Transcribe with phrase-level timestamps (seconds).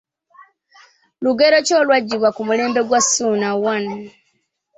[1.23, 3.77] Lugero ki olwaggibwa ku mulembe gwa Ssuuna I?